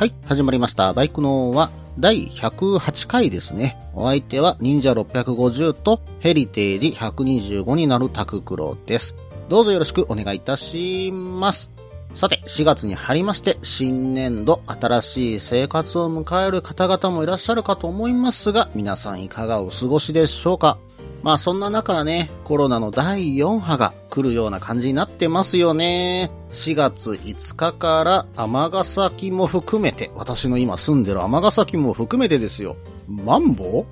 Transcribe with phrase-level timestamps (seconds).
[0.00, 0.94] はい、始まりました。
[0.94, 3.78] バイクのは第108回ですね。
[3.92, 9.14] お相手は忍者650とヘリテージ125になるタククロです。
[9.50, 11.70] どうぞよろしくお願いいたします。
[12.14, 20.78] さて、4月に入りまして、新年度、新しい生活を迎える方々もいらっしゃるかと思いますが、皆さんいかがお過ごしでしょうか？
[21.22, 26.30] まあそんな中ね、コロナの第4波が来るような感じになってますよね。
[26.50, 32.76] 4月5日から尼崎も含めて、私の今住んでる尼崎も含めてですよ。
[33.06, 33.80] マンボ？
[33.80, 33.86] ウ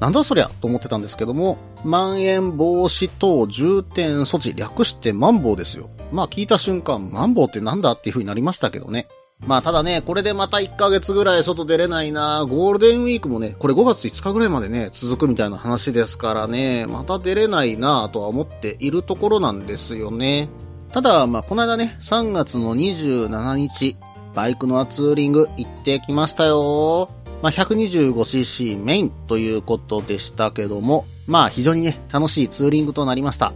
[0.00, 0.50] なんだそりゃ？
[0.60, 5.88] と思ってたんですけども、まん延防止等重点措置略してマンボウですよ。
[6.10, 9.06] まあ聞いた瞬間、マンボウってなんだっていう風になりましたけどね。
[9.46, 20.48] まあただね、これでまた1ヶ月ぐらい外出れないなゴールデンウィークもね、これ5月5日ぐらいまでね、続くみたいな話ですからね、また出れないなとは思っているところなんですよね。
[20.92, 23.96] ただ、まあこの間ね、3月の27日、
[24.34, 27.10] バイクのツーリング行ってきましたよ。
[27.42, 33.52] まあ 125cc メインということでしたけども、まあ非常にね、楽しいツーリングとなりました。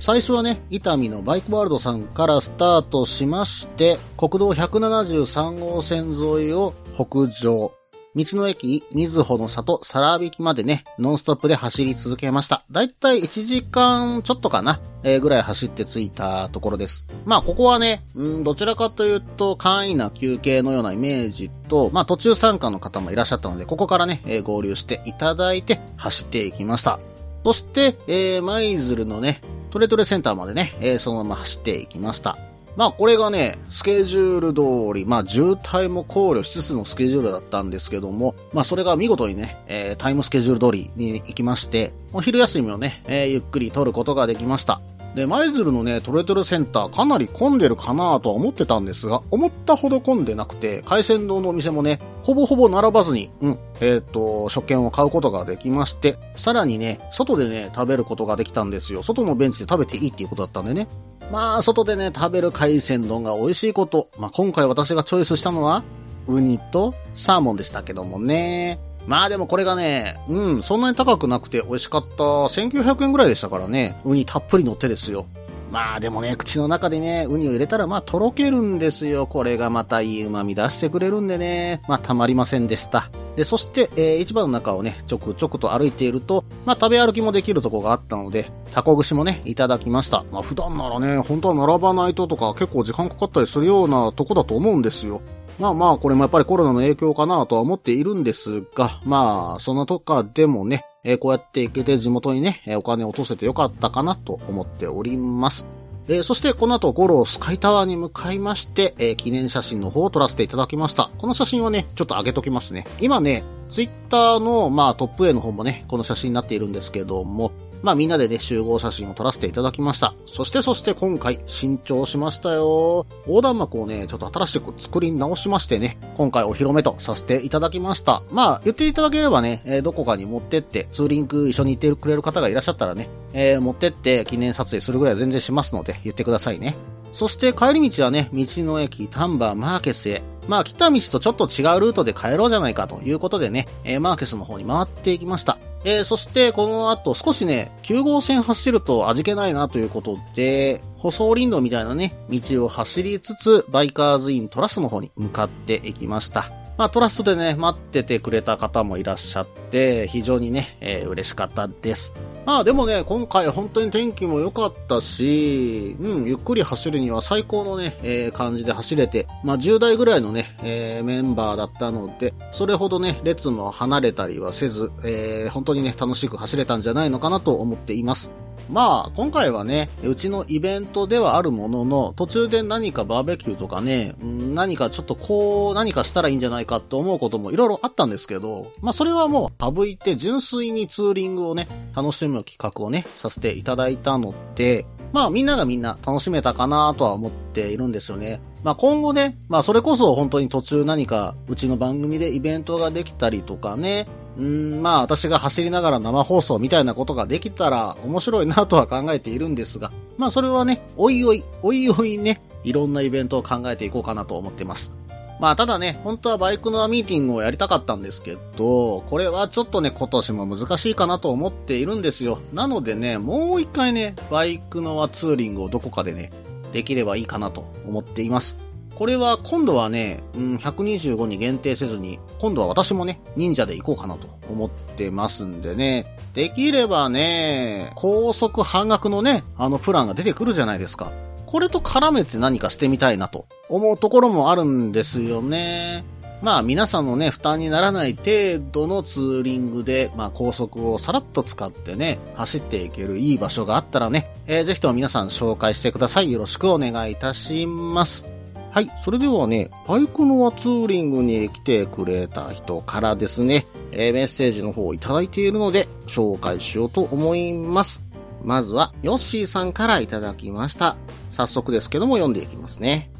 [0.00, 7.70] 最初はね、伊丹のバイクワールドさんからスタートしまして、国道173号線沿いを北上。
[8.16, 12.64] 道の駅、みずほの里、皿引きまでね、ノンストップで走り続けました。
[12.70, 17.06] だいたい1時間ちょっとかな、えーぐらい走って着いたところです。
[17.26, 26.98] まあ、ここはね、ん、どちらかというと、簡易な休憩のようなイメージと、まあ、途中参加の方もいらっしゃったので、ここからね、えー合流していただいて走っていきました。
[27.44, 32.36] そして、えー、舞鶴のね、トレトレセンターまでね、えーそのまま走っていきました。
[32.76, 44.80] まあこれがね、スケジュール通り、まあ渋滞も考慮しつつのスケジュールだったんですけども、まあそれが見事にね、えータイムスケジュール通りに行きまして、お昼休みをね、えーゆっくり取ることができました。
[45.14, 59.02] で、舞鶴のね、トレトレセンターかなり混んでるかなとは思ってたんですが、思ったほど混んでなくて、海鮮丼のお店もね、ほぼほぼ並ばずに、うん、えっ、と、食券を買うことができまして、さらにね、外でね、食べることができたんですよ。
[59.02, 60.86] 外のベンチで食べていいっていうことだったんでね。
[61.32, 64.08] まあ、外でね、食べる海鮮丼が美味しいこと。
[64.18, 65.82] まあ、今回私がチョイスしたのは、
[66.26, 68.78] ウニとサーモンでしたけどもね。
[69.06, 72.24] まあでもこれがね、うん、そんなに高くなくて美味しかった。
[72.24, 74.00] 1900円ぐらいでしたからね。
[74.04, 75.26] ウニたっぷり乗ってですよ。
[75.70, 79.26] まあでもね、口の中でね、ウニを入れたらまあとろけるんですよ。
[79.26, 81.80] これがまたいい旨味出してくれるんでね。
[81.88, 83.08] まあたまりませんでした。
[83.36, 90.24] で、そして、えー市場の中をね、ちょくちょくと歩いていると、まあ食べ歩きもできるとこがあったので、タコ串もね、いただきました。
[90.32, 95.22] まあ普段ならね、本当は並ばないととか結構時間かかったりするようなとこだと思うんですよ。
[95.60, 105.66] まあまあ、これもやっぱりコロナの影響かなとは思っているんですが、まあ、そのとかでもね、えーこうやって行けて地元にね、えーお金を落とせてよかったかなと思っております。
[106.08, 111.10] えーそしてこの後、ゴロスカイタワーに向かいまして、え記念写真の方を撮らせていただきました。
[111.18, 112.86] この写真はね、ちょっと上げときますね。
[113.00, 120.14] 今ね、ツイッターの、まあ、トップ A の方もね、この写真になっているんですけども、まあみんなでね、集合写真を撮らせていただきました。
[120.26, 123.06] そしてそして今回、新調しましたよ。
[123.26, 128.22] 横断幕をね、ちょっと新しく作り直しましてね、今回お披露目とさせていただきました。
[128.30, 136.76] まあ、言っていただければね、えーどこかに持ってって、ツーリング一緒に行ってくれる方がいらっしゃったらね、えー持ってって記念撮影するぐらいは全然しますので、言ってくださいね。
[137.12, 140.22] そして帰り道はね、道の駅丹波マーケスへ。
[140.48, 145.58] まあ来た道とちょっと違うルートで帰ろうじゃないかということでね、えーマーケスの方に回っていきました。
[145.84, 156.59] えーそしてこの後少しね、9号線走ると味気ないなということで、舗装林道みたいなね、道を走りつつ、バイカーズイントラスの方に向かっていきました。
[156.80, 162.14] まあトラストでね、待っててくれた方もいらっしゃって、非常にね、えー嬉しかったです。
[162.46, 178.30] まあでもね、今回本当に天気も良かったし、うん、ゆっくり走るには最高のね、えー感じで走れて、まあ10代ぐらいのね、えーメンバーだったので、それほどね、列も離れたりはせず、えー本当にね、楽しく走れたんじゃないのかなと思っています。
[178.68, 198.40] まあ、今回はね、うちのイベントではあるものの、途中で何かバーベキューとかね、何かちょっとこう、何かしたらいいんじゃないかって思うこともいろいろあったんですけど、まあそれはもう省いて純粋にツーリングをね、楽しむ企画をね、させていただいたので、まあみんながみんな楽しめたかなとは思っているんですよね。
[198.62, 204.06] まあ今後ね、まあそれこそ本当に途中何かうちの番組でイベントができたりとかね、
[204.38, 214.92] うん、まあ私が走りながら生放送みたいなことができたら面白いなとは考えているんですが、まあそれはね、おいおい、おいおいね、いろんなイベントを考えていこうかなと思ってます。
[215.40, 222.40] まあただね、本当はバイクのアミーティングをやりたかったんですけど、これはちょっとね、今年も難しいかなと思っているんですよ。
[222.52, 226.30] なのでね、もう一回ね、バイクのアツーリングをどこかでね、
[226.72, 228.56] できればいいかなと思っています。
[229.00, 241.14] これは今度はね、うん、125に限定せずに、今度は私もね、忍者で行こうかなと思ってますんでね、できればね、高速半額のね、あのプランが出てくるじゃないですか。
[241.46, 246.04] これと絡めて何かしてみたいなと思うところもあるんですよね。
[246.42, 256.30] まあ皆さんのね、負担にならない程度のツーリングで、まあ高速をさらっと使ってね、走っていけるいい場所があったらね、えー、ぜひとも皆さん紹介してください。
[256.30, 258.39] よろしくお願いいたします。
[258.70, 258.90] はい。
[259.02, 268.04] それではね、バイクのアツーリングに来てくれた人からですね、えー、メッセージの方をいただいているので、紹介しようと思います。
[268.44, 270.96] まずは、ヨッシーさんからいただきました。
[271.30, 273.10] 早速ですけども読んでいきますね。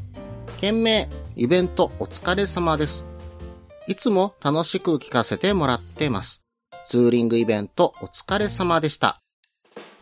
[0.61, 3.05] 件名、イベントお疲れ様です。
[3.89, 6.43] いつも楽しく聞かせてもらってます。
[6.85, 9.21] ツーリングイベントお疲れ様でした。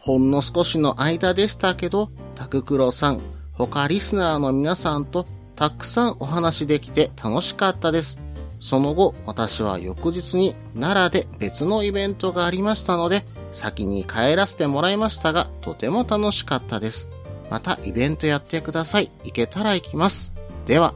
[0.00, 3.22] ほんの少しの間でしたけど、タククロさん、
[3.54, 5.26] 他リスナーの皆さんと
[5.58, 8.20] たくさんお話できて楽しかったです。
[8.60, 17.08] その後、私は翌日に奈良で別のイベントがありましたので、先に帰らせてもらいましたが、とても楽しかったです。
[17.50, 19.10] またイベントやってください。
[19.25, 20.32] 行けたら行きます。
[20.64, 20.94] では。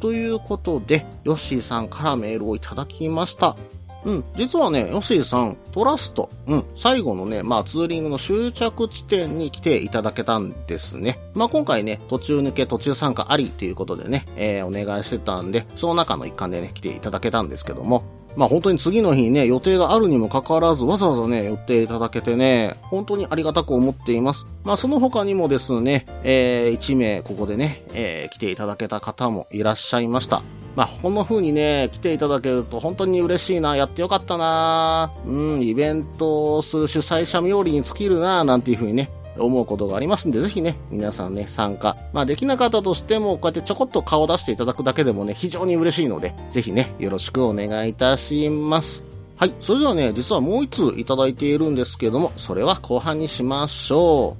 [0.00, 3.56] ということで、ヨッシーさんからメールをいただきました。
[4.04, 4.24] うん。
[4.34, 6.64] 実はね、ヨシーさん、トラスト、うん。
[6.74, 11.18] 最後のね、まあツーリングの終着地点に来ていただけたんですね。
[11.34, 18.02] まあ今回ね、途中抜け、途中参加ありということでね、えー、お願いしてたんで、その中の一環でね、来ていただけたんですけども、
[18.36, 24.46] まあ本当に次の日にね、予定があるにもかかわらず、わざわざね、寄っていただけてね、本当にありがたく思っています。
[24.64, 30.42] まあその他にもですね、えー、1名ここでね、えー、来ていただけた方もいらっしゃいました。
[30.74, 41.96] まあ、こんな風にね、来ていただけると本当に嬉しいな、やってよかったな、うん、イベントをする主催者冥利に尽きるな、なんていう風にね、思うことがありますんで、ぜひね、皆さんね、参加。
[42.12, 49.02] まあ、できなかったとしても、こうやってちょこっと顔出していただくだけでもね、非常に嬉しいので、ぜひね、よろしくお願いいたします。
[49.36, 49.54] はい。
[49.60, 54.36] それではね、実はもう一通いただいているんですけども、それは後半にしましょ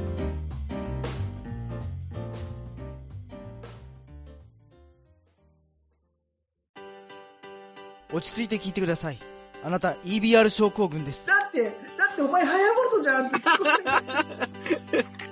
[0.00, 0.03] う。
[8.12, 9.18] 落ち着いて聞いてください。
[9.64, 11.26] あなた EBR 症候群です。
[11.26, 11.70] だって、だ
[12.12, 13.36] ってお前ハヤボルトじゃんって。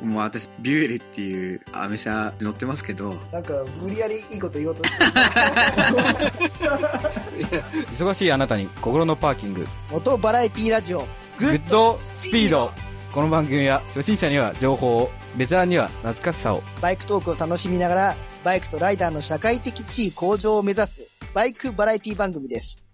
[0.03, 3.15] もう私、ビュエルっていうアメ車乗ってますけど。
[3.31, 4.97] なんか、無理やりいいこと言おうとして
[7.93, 9.67] 忙しいあなたに心のパーキング。
[9.93, 11.07] 元バラエティラジオ。
[11.39, 12.73] Good speed。
[13.13, 16.63] この番組は初心者には情報を、ベテランには懐かしさを。
[16.81, 21.02] バイクトークを楽しみながら、バイクとライダーの社会的地位向上を目指す、
[21.35, 22.85] バイクバラエティ番組です。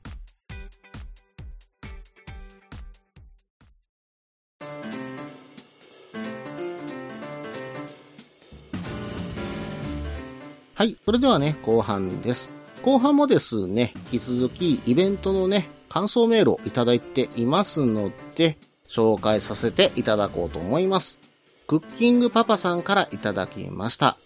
[10.74, 10.96] はい。
[11.04, 12.50] それではね、後半です。
[12.84, 18.56] 後半もですね、引き続きイベントのね、感想メールをいただいていますので、
[18.88, 21.18] 紹介させていただこうと思います。
[21.66, 24.16] クッキングパパさんからいただきました。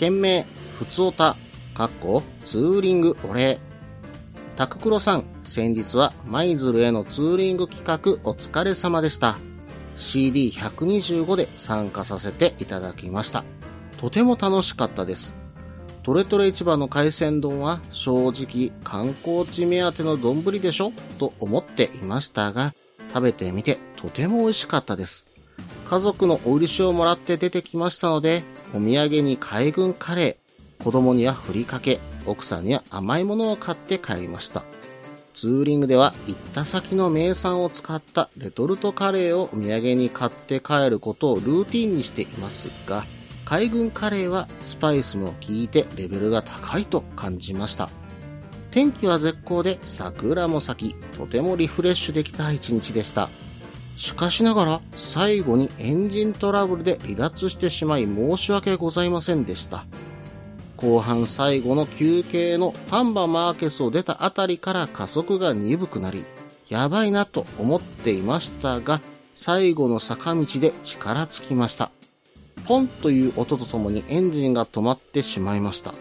[0.00, 0.44] 件名、
[0.76, 1.36] ふつおた、
[1.76, 3.58] かっこ、ツーリングお礼。
[4.56, 9.36] タククロさん、先日は舞鶴へのツーリング企画お疲れ様でした。
[9.98, 13.44] CD125 で参加させていただきました。
[13.98, 15.34] とても楽しかったです。
[16.02, 20.92] トレトレ市場の海鮮丼は正直観光地目当ての丼でしょ？
[21.18, 22.72] と思っていましたが、
[23.08, 25.26] 食べてみてとても美味しかったです。
[25.84, 30.45] 家族のお売りしをもらって出てきましたので、お土産に海軍カレー、
[30.86, 34.62] 子供にはふりかけ、奥さんには甘いものを買って帰りました。
[35.34, 43.04] ツーリングでは行った先の名産を使ったレトルトカレーをお土産に買って帰ることをルーティンにしていますが、
[43.44, 47.90] 海軍カレーはスパイスも効いてレベルが高いと感じました。
[48.70, 53.28] 天気は絶好で桜も咲き、とてもリフレッシュできた一日でした。
[53.96, 59.84] しかしながら最後にエンジントラブルで離脱してしまい申し訳ございませんでした。
[60.76, 66.24] 後半最後の休憩の丹波マーケスを出たあたりから加速が鈍くなり、
[66.68, 69.00] やばいなと思っていましたが、
[69.34, 71.90] 最後の坂道で力尽きました。
[72.66, 75.94] ポンという音とともにエンジンが止まってしまいました。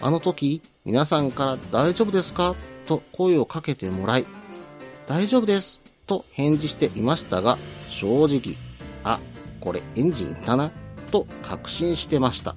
[0.00, 2.54] あの時、皆さんから大丈夫ですか？
[2.86, 4.24] と声をかけてもらい、
[5.06, 7.58] 大丈夫ですと返事していましたが、
[7.88, 8.56] 正直、
[9.02, 9.18] あ、
[9.60, 10.70] これエンジンいったな
[11.10, 12.54] と確信してました。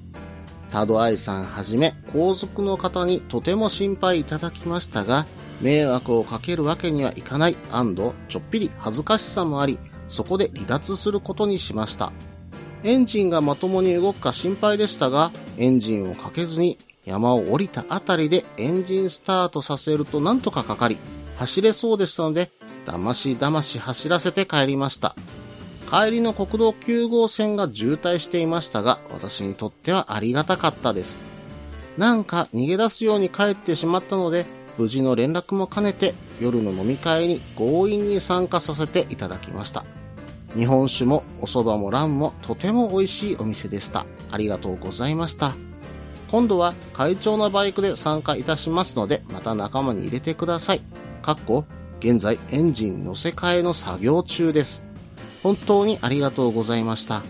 [0.71, 5.25] タドアイさんはじめ後続の方にとても心配いただきましたが、
[5.61, 12.11] 迷惑をかけるわけにはいかないちょっぴり恥ずかしさもあり、そこで離脱することにしました。
[12.83, 20.97] エンジンがまともに動くか心配でしたが、エンジンをかけずに山を降りたあたりでエンジンスタートさせるとなんとかかかり、
[21.37, 22.51] 走れそうでしたので、
[22.85, 25.15] だましだまし走らせて帰りました。
[25.89, 31.19] 帰りの国道9号線が渋滞していましたが、私にとってはありがたかったです。
[31.97, 34.45] なんか逃げ出すように帰ってしまったので、
[34.77, 39.83] 無事の連絡も兼ねて夜の飲み会に強引に参加させていただきました。
[40.55, 44.05] 日本酒もお蕎麦もランもとても美味しいお店でした。
[44.29, 45.55] ありがとうございました。
[46.29, 50.81] 今度は快調なバイクで参加いたしますので、また仲間に入れてください。
[51.23, 51.65] かっこ、
[51.99, 54.88] 現在エンジン乗せ替えの作業中です。
[55.43, 57.23] 本当にありがとうございました。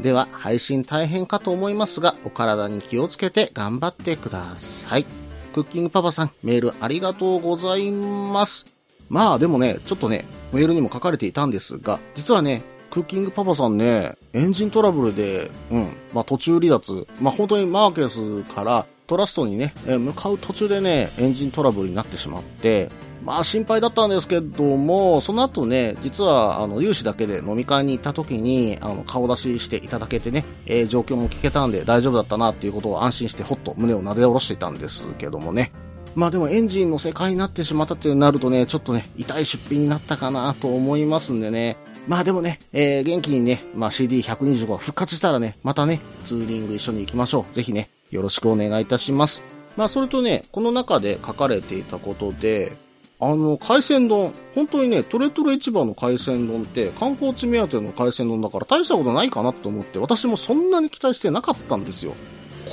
[0.00, 5.06] では、配信大変かと思いますが、お体に気をつけて頑張ってください。
[5.54, 8.66] クッキングパパさん、メールありがとうございます。
[9.08, 22.90] まあでもね、ちょっとね、メールにも書かれていたんですが、実はね、クッキングパパさんね、エンジントラブルで、うん、まあ途中離脱、まあ本当にマーケスからトラストにね、え向かう途中でね、エンジントラブルになってしまって、
[23.24, 35.72] まあ心配だったんですけども、その後ね、実はあの、有志だけで飲み会に行った時に、あの、顔出ししていただけてね、えー状況も聞けたんで大丈夫だったなっていうことを安心してほっと胸を撫で下ろしていたんですけどもね。
[36.14, 41.76] まあでもエンジンの世界になってしまったっていうなるとね、ちょっとね、痛い出費になったかなと思いますんでね。
[42.08, 47.54] まあでもね、えー元気にね、まあ CD125 が復活したらね、またね、ツーリング一緒に行きましょう。
[47.54, 49.42] ぜひね、よろしくお願いいたします。
[49.76, 52.76] まあそれとね、この中で書かれていたことで、
[53.18, 54.32] あの、海鮮丼。
[54.54, 62.12] 本当にね、トレトレ市場の海鮮丼って観光地目当ての海鮮丼だから大したことないかなと思って、私もそんなに期待してなかったんですよ。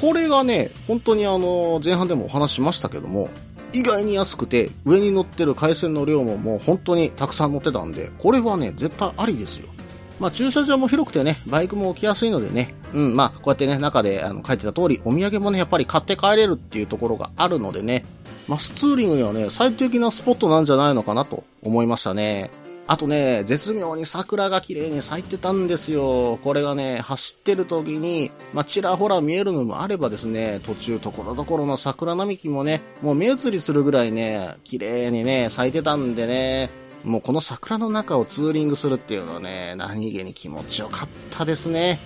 [0.01, 3.29] これがね、本当にあの、前半でもお話しましたけども、
[3.71, 9.69] 意外に安くて、上に乗ってる海鮮の量ももう本当にたくさん乗ってたんで、これはね、絶対ありですよ。
[10.19, 18.05] まあ駐車場も広くてね、バイクも置きやすいのでね、うん、まあこうやってね、中であの書いてた通り、お土産もね、やっぱり買って帰れるっていうところがあるのでね、
[18.47, 22.51] マスツーリングにはね、最適なスポットなんじゃないのかなと思いましたね。
[22.85, 26.37] あとね、絶妙に桜が綺麗に咲いてたんですよ。
[26.43, 36.69] これがね、走ってる時に、まあ、ちらほら見えるのもあればですね、途中ところどころの桜並木もね、もう目移りするぐらいね、綺麗にね、咲いてたんでね、
[37.05, 42.01] もうこの桜の中をツーリングするっていうのはね、何気に気持ちよかったですね。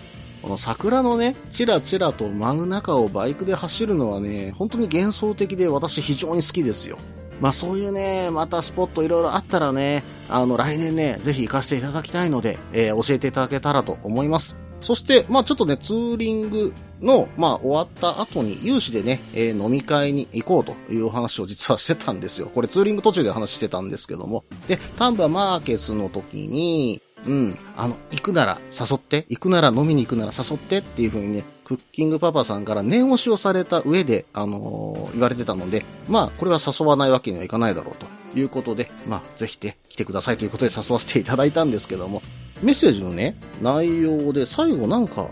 [0.48, 6.98] この桜のね、チラチラと舞う中をバイクで走るのはね、本当に幻想的で私非常に好きですよ。
[7.42, 14.56] まあそういうね、またスポットいろいろあったらね、あの来年ね、ぜひ行かせていただきたいので、えー教えていただけたらと思います。
[14.80, 22.50] そして、まあちょっとね、ツーリングの、まあ終わった後に有志でね、えー飲み会に行こうというお話を実はしてたんですよ。
[22.56, 24.46] これツーリング途中で話してたんですけども。
[24.70, 37.96] で、丹波マーケスの時に、うん、あの、行くなら誘って、行くなら飲みに行くなら誘ってっていう風にね、クッキングパパさんから念押しをされた上で、あのー言われてたので、まあ、これは誘わないわけにはいかないだろう
[38.34, 42.22] ということで、まあ、ぜひね、来てくださいということで誘わせていただいたんですけども、
[42.62, 45.26] メッセージのね、内容で最後なんか、ん？
[45.26, 45.30] っ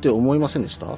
[0.00, 0.96] て思いませんでした？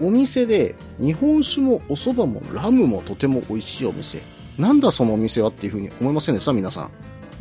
[0.00, 4.20] お店で日本酒もお蕎麦もラムもとても美味しいお店。
[4.58, 6.52] なんだそのお店はっていうふうに思いませんでした？
[6.52, 6.90] 皆さん。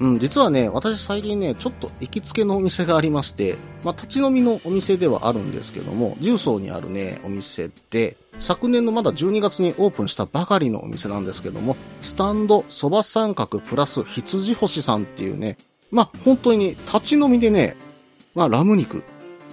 [0.02, 15.58] うん、実はね、私最近ね、ちょっと行きつけのお店がありまして、まあ、立ち飲みのお店ではあるんですけども、重曹にあるね、お店で、昨年のまだ12月にオープンしたばかりのお店なんですけども、スタンド蕎麦三角プラス羊星さんっていうね、
[15.92, 17.78] まあ、本当に、立ち飲みでね、
[18.34, 19.04] まあ、ラム肉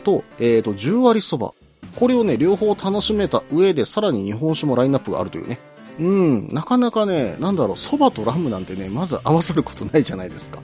[0.03, 1.53] と、えっ、と、10割そば。
[1.97, 5.59] これをね、両方楽しめた上で、さらに日本酒もラインナップがあるというね。
[5.99, 10.61] うん、なかなかね、なんだろう、蕎麦とラムなんてね、まず合わさることないじゃないですか。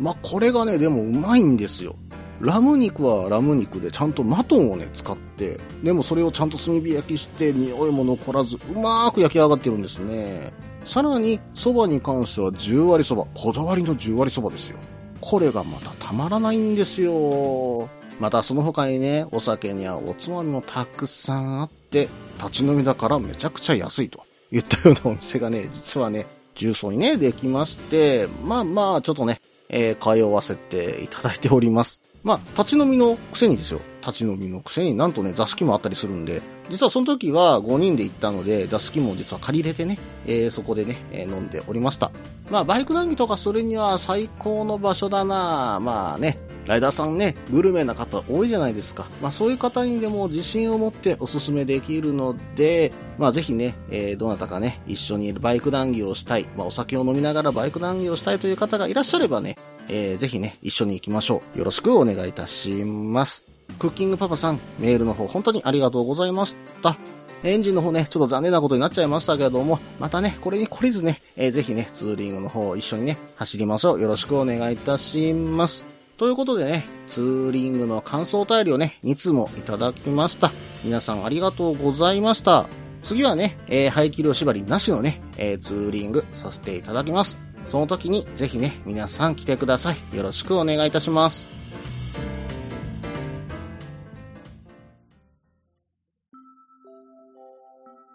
[0.00, 1.94] まあ、これがね、でもうまいんですよ。
[2.40, 10.52] ラム肉はラム肉でちゃんとマトンをね、使って、でもそれをちゃんと炭火焼きして、匂いも残らず、うまーく焼き上がってるんですね。
[10.84, 14.78] さらに、蕎麦に関しては10割蕎麦、こだわりの10割蕎麦ですよ。
[15.20, 17.88] これがまたたまらないんですよ。
[18.20, 24.24] またその他にね、お酒にはおつまみもたくさんあって、立ち飲みだからめちゃくちゃ安いと
[24.54, 32.00] 言ったようなお店がね、実はね、重曹にね、できまして、まあまあ、ちょっとね、えー通わせていただいております。
[32.22, 33.80] まあ、立ち飲みのくせにですよ。
[34.00, 42.12] 立ち飲みのくせになんとね、座敷もあったりするんで、実はその時は5人で行ったので、座敷も実は借りれてね、えー、そこでね、えー、飲んでおりました。
[42.48, 49.06] まあ、バイク談義とかするには最高の場所だなまあね、ライダーさんね、グルメな方多いじゃないですか。
[49.20, 59.56] まあそういう方にでも自信を持っておすすめできるので、まあぜひね、えー、どなたかね、一緒にバイク談義をしたい、まあお酒を飲みながらバイク談義をしたいという方がいらっしゃればね、
[59.88, 61.58] えー、ぜひね、一緒に行きましょう。
[61.58, 63.44] よろしくお願いいたします。
[63.78, 66.96] クッキングパパさん、メールの方本当にありがとうございました。
[67.42, 74.00] エンジンの方ね、ちょっと残念なことになっちゃいましたけれども、またね、これに懲りずね、えー、ぜひね、ツーリングの方一緒にね、走りましょう。
[74.00, 75.93] よろしくお願いいたします。
[76.16, 80.52] ということでね、ツーリングの感想便りをね、2通もいただきました。
[80.84, 82.66] 皆さんありがとうございました。
[83.02, 87.40] 次はね、えー、排気量縛りなしのね、えー、ツーリングさせていただきます。
[87.66, 90.16] その時にぜひね、皆さん来てください。
[90.16, 91.46] よろしくお願いいたします。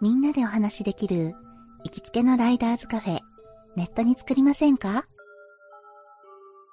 [0.00, 1.34] みんなでお話しできる
[1.84, 3.20] 行きつけのライダーズカフェ、
[3.76, 5.04] ネットに作りませんか？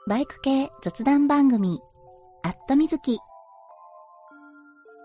[0.08, 1.82] バイク系雑談番組、
[2.42, 3.20] アットみずき。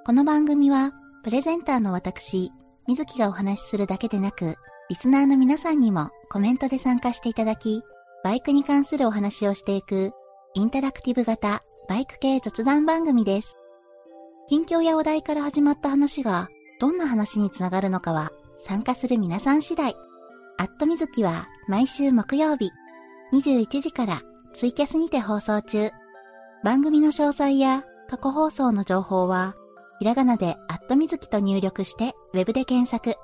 [0.06, 0.92] この番組は、
[1.24, 2.52] プレゼンターの私、
[2.86, 4.54] みずきがお話しするだけでなく、
[4.88, 7.82] リスナーの皆さんにもコメントで参加していただき、
[8.22, 10.12] バイクに関するお話をしていく、
[10.54, 13.56] インタラクティブ型バイク系雑談番組です。
[14.46, 18.30] 近況やお題から始まった話が、どんな話につながるのかは、
[18.68, 19.96] 参加する皆さん次第。
[20.58, 22.70] アットみずきは毎週木曜日、
[23.32, 24.22] 21時から
[24.54, 25.90] ツイキャスにて放送中。
[26.62, 29.56] 番組の詳細や過去放送の情報は、
[29.98, 33.16] ひらがなでアットみずきと入力してウェブで検索。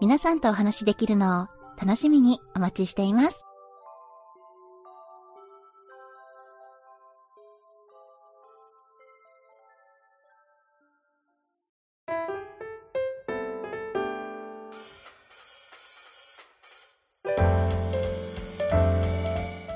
[0.00, 1.46] 皆さんとお話しできるのを
[1.80, 3.41] 楽しみにお待ちしています。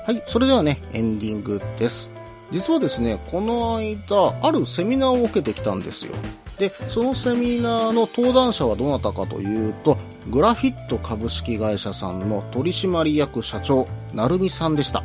[0.07, 2.09] はい、それではね、エンディングです。
[2.49, 6.13] 実はですね、この間、あるセミナーを受けてきたんですよ。
[6.57, 9.97] で、そのセミナーの登壇者はどなたかというと、
[10.29, 15.03] グラフィット株式会社さんの取締役社長、成美さんでした。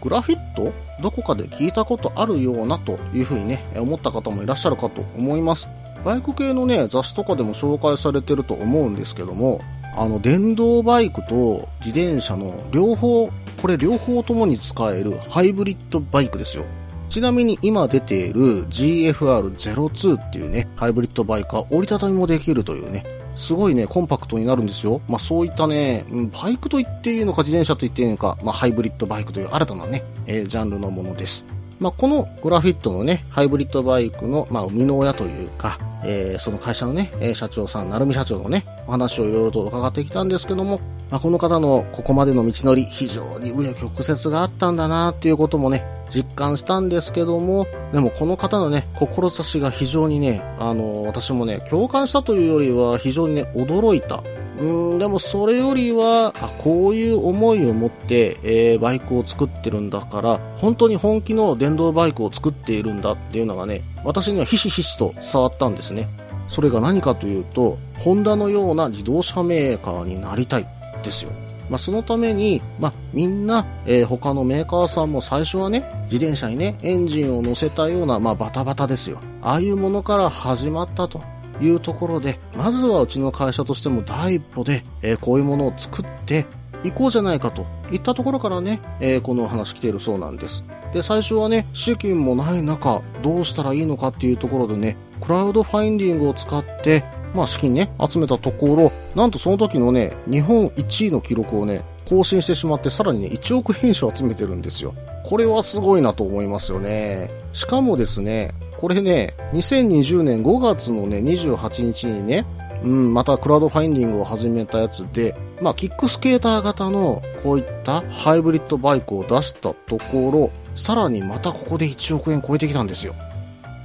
[0.00, 5.66] グラフィットどこかで聞いたことあるようなというふうにね、思った方もいらっしゃるかと思います。
[6.04, 9.60] バイク系のね、雑誌とかでも紹介されてると思うんですけども、
[9.96, 16.64] あの、電動バイクと自転車の両方これ両方ともに使えるハイブリッドバイクですよ。
[17.08, 23.04] ちなみに今出ている GFR02 っていうね、ハイブリッドバイクは折りたたみもできるというね、
[23.36, 25.00] すごいね、コンパクトになるんですよ。
[25.08, 26.04] まあそういったね、
[26.42, 31.44] バイクと言っていいのか自転車と言っていいのか、まあハイブリッドバイクという新たなね、えー、ジャンルのものです。
[31.80, 54.22] まあこのグラフィットのね、ハイブリッドバイクの、まあ生みの親というか、えー、その会社のね、社長さん、成美社長のね、お話をいろいろと伺ってきたんですけども、まあ、この方のここまでの道のり、非常に紆余曲折があったんだなっていうこともね、実感したんですけども、でもこの方のね、志が非常にね、あの、私もね、共感したというよりは非常にね、驚いた。
[54.58, 66.08] うん、でもそれよりは、あこういう思いを持って、えー、バイクを作ってるんだから、本当に本気の電動バイクを作っているんだっていうのがね、私にはひしひしと伝わったんですね。
[66.46, 70.66] それが何かというと、ホンダのような自動車メーカーになりたい。
[71.04, 71.30] ですよ。
[71.70, 79.20] まあ、そのために、まあ、みんな、えー、他のメーカーさんも最初はね、自転車にね、エンジンを乗せたような、まあ、バタバタですよ。
[79.40, 81.22] ああいうものから始まったと
[81.62, 86.46] いうところで、まずはうちの会社としても第一歩で、えー、こういうものを作って
[86.84, 90.64] いこうじゃないかといったところからね、えー、この話来ているそうなんです。
[90.92, 104.94] で、最初はね、資金もない中、どうしたらいいのかっていうところでね、クラウドファインディングを使って、まあ資金ね、集めたところ、なんとその時のね、日本1位の記録をね、更新してしまってさらにね、1億編集集めてるんですよ。
[105.24, 107.30] これはすごいなと思いますよね。
[107.52, 112.44] しかもですね、これね、2020年5月のね、28日にね、
[112.84, 123.14] うん、またクラウドファインディングを始めたやつで、まあ、キックスケーター型のこういったハイブリッドバイクを出したところ、さらにまたここで1億円超えてきたんですよ。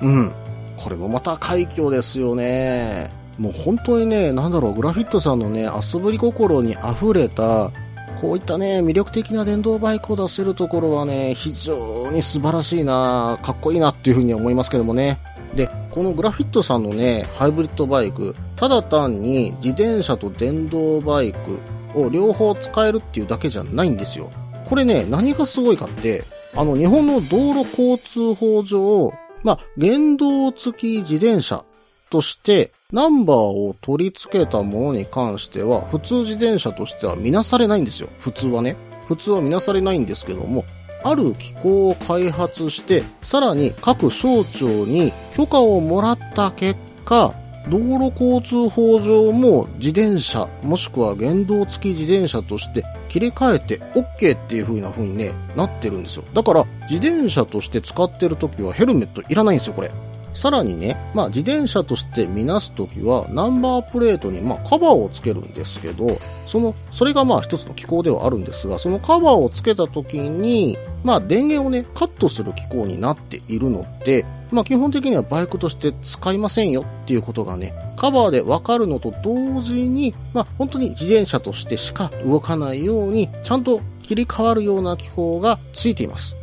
[0.01, 0.33] うん。
[0.75, 3.18] これもまた快挙ですよね。
[3.39, 7.71] もう本当にね、なんだろう、グラフィットさんのね、遊ぶり心に溢れた、
[8.19, 15.19] こういったね、魅力的な電動バイクを出せるところはね、非常に素晴らしいな、かっこいいなっていうふうに思いますけどもね。
[15.55, 21.59] で、このグラフィットさんのね、ハイブリッドバイク、ただ単に自転車と電動バイク
[21.95, 24.29] を両方使えるっていうだけじゃないんですよ。
[24.67, 26.23] これね、何がすごいかって、
[26.55, 31.63] あの、日本の道路交通法上、まあ、原動付き自転車
[32.09, 38.09] として、ナンバーを取り付けたものに関しては、普通自転車としては見なされないんですよ。
[38.17, 38.75] 普通はね。
[39.07, 40.65] 普通は見なされないんですけども、
[41.03, 47.31] ある機構を開発して、さらに各省庁に許可をもらった結果、
[47.69, 56.23] 道路交通法上も自転車、もしくは原動付き自転車として切り替えて OK っていう風な風にね、なってるんですよ。
[56.33, 59.91] だから、自転車として使ってる時はヘルメットいらないんですよ、これ。
[60.33, 86.35] さらにね、まあ自転車として見なすときは、ナンバープレートにまあカバーをつけるんですけど、その、それがまあ一つの機構ではあるんですが、そのカバーをつけたときに、まあ電源をね、カットする機構になっているので、まあ基本的にはバイクとして使いませんよっていうことがね、カバーでわかるのと同時に、まあ本当に自転車としてしか動かないように、ちゃんと切り替わるような機構がついています。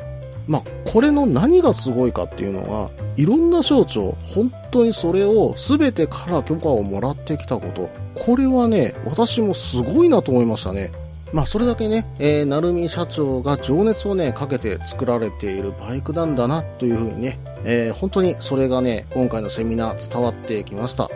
[0.47, 10.91] まあ、これの何がすごいかっていうのは、いろんな省庁、本当にそれを全てから許可をもらってきたこと、これはね、私もすごいなと思いましたね。
[11.33, 21.11] まあ、それだけね、えー、なるみ社長が情熱をね、かけて作られているバイクなんだな、というふうにね、えー、本当にそれがね、今回のセミナー伝わってきました。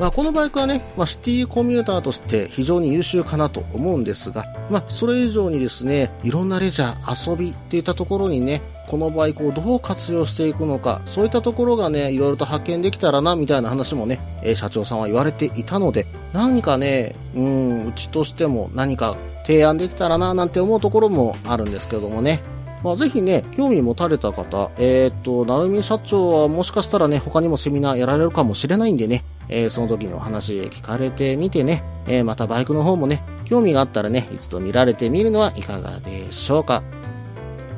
[0.00, 22.42] まあ、このバイクはね、まあ、シティコミューターとして非常に優秀かなと思うんですが、まあ、それ以上にですね、いろんなレジャー、遊びっていったところにね、このバイクをどう活用していくのか、そういったところがね、いろいろと発見できたらな、みたいな話もね、え、社長さんは言われていたので、何かね、うん、うちとしても何か提案できたらな、なんて思うところもあるんですけどもね。
[22.84, 36.82] まあ、ぜひね、興味持たれた方、えっ、と、なるみ社長はもしかしたらね、他にもセミナーやられるかもしれないんでね、えー、その時の話聞かれてみてね、えー、またバイクの方もね、興味があったらね、一度見られてみるのはいかがでしょうか。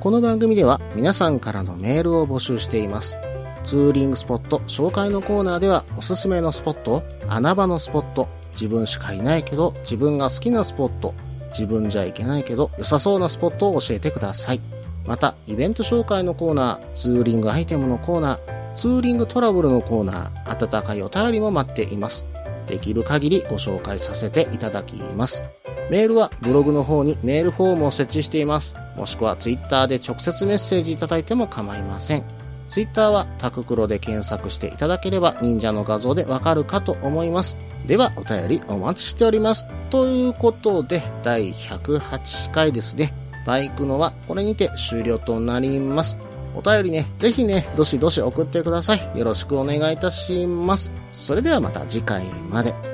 [0.05, 3.17] この番組では皆さんからのメールを募集しています。
[3.65, 11.15] ツーリングスポット紹介のコーナーではおすすめのスポット、穴場のスポット、自分しかいないけど自分が好きなスポット、
[11.53, 14.61] 自分じゃいけないけど良さそうなスポットを教えてください。
[15.07, 22.27] また、イベント紹介のコーナー、ツーリングアイテムのコーナー、ツーリングトラブルのコーナー、温かいお便りも待っています。
[22.67, 25.43] できる限りご紹介させていただきます。
[25.91, 28.75] メールはブログの方にメールフォームを設置しています。
[28.97, 32.25] もしくはツイッターで直接メッセージいただいても構いません。
[32.69, 37.57] ツイッターはタククロで検索していただければ忍者の画像でわかるかと思います。
[37.87, 39.67] ではお便りお待ちしております。
[39.91, 43.13] ということで第108回ですね。
[43.47, 46.19] バイクのはこれにて終了となります。
[46.57, 49.19] お便りね、ぜひね、どしどし送ってください。
[49.19, 50.91] よろしくお願いいたします。
[51.13, 52.94] それではまた次回まで。